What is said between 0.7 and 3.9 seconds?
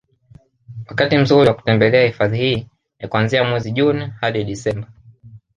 wakati mzuri wa kutembelea hifadhi hii ni kuanzia mwezi